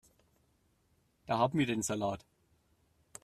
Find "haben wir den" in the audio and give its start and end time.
1.37-1.83